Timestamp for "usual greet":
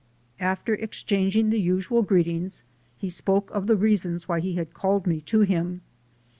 1.61-2.25